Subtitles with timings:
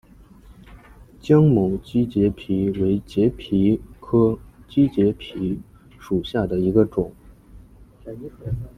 [1.19, 4.35] 江某畸节蜱为节蜱科
[4.67, 5.59] 畸节蜱
[5.99, 7.13] 属下的一个种。